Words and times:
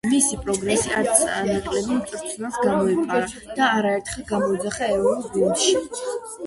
მისი 0.11 0.37
პროგრესი 0.45 0.93
არც 0.99 1.19
ნაკრების 1.49 1.91
მწვრთნელს 1.97 2.57
გამოეპარა 2.63 3.31
და 3.61 3.69
არაერთხელ 3.75 4.27
გამოიძახა 4.35 4.91
ეროვნულ 4.99 5.31
გუნდში. 5.41 5.79